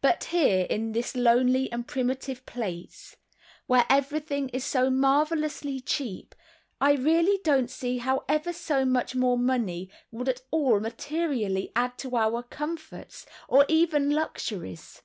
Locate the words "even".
13.68-14.12